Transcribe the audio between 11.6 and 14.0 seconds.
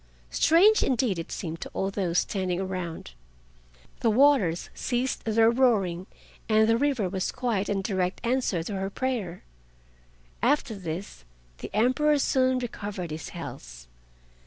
Emperor soon recovered his health.